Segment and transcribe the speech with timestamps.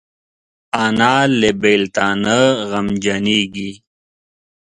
[0.85, 3.71] انا له بیلتانه غمجنېږي